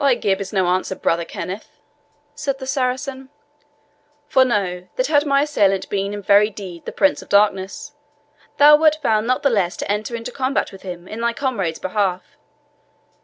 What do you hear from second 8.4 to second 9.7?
thou wert bound not the